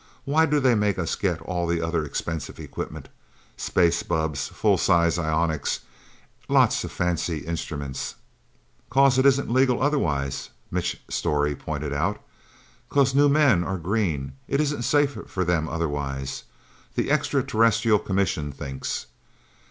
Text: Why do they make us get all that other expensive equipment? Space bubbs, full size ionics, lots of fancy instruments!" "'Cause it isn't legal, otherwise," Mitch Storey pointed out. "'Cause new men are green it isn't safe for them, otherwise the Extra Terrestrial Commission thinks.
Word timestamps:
Why 0.25 0.47
do 0.47 0.59
they 0.59 0.73
make 0.73 0.97
us 0.97 1.13
get 1.13 1.41
all 1.43 1.67
that 1.67 1.79
other 1.79 2.03
expensive 2.03 2.59
equipment? 2.59 3.07
Space 3.55 4.01
bubbs, 4.01 4.47
full 4.47 4.79
size 4.79 5.19
ionics, 5.19 5.81
lots 6.49 6.83
of 6.83 6.91
fancy 6.91 7.45
instruments!" 7.45 8.15
"'Cause 8.89 9.19
it 9.19 9.27
isn't 9.27 9.51
legal, 9.53 9.79
otherwise," 9.79 10.49
Mitch 10.71 10.99
Storey 11.07 11.55
pointed 11.55 11.93
out. 11.93 12.19
"'Cause 12.89 13.13
new 13.13 13.29
men 13.29 13.63
are 13.63 13.77
green 13.77 14.33
it 14.47 14.59
isn't 14.59 14.81
safe 14.81 15.15
for 15.27 15.45
them, 15.45 15.69
otherwise 15.69 16.45
the 16.95 17.11
Extra 17.11 17.43
Terrestrial 17.43 17.99
Commission 17.99 18.51
thinks. 18.51 19.05